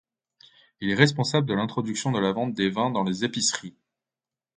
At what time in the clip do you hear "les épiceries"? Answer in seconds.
3.03-3.75